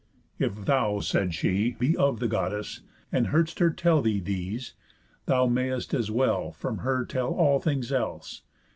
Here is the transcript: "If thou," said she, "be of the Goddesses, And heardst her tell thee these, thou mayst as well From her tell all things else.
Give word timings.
"If 0.39 0.65
thou," 0.65 0.99
said 0.99 1.35
she, 1.35 1.73
"be 1.77 1.95
of 1.95 2.19
the 2.19 2.27
Goddesses, 2.27 2.81
And 3.11 3.27
heardst 3.27 3.59
her 3.59 3.69
tell 3.69 4.01
thee 4.01 4.19
these, 4.19 4.73
thou 5.27 5.45
mayst 5.45 5.93
as 5.93 6.09
well 6.09 6.51
From 6.51 6.79
her 6.79 7.05
tell 7.05 7.31
all 7.35 7.59
things 7.59 7.91
else. 7.91 8.41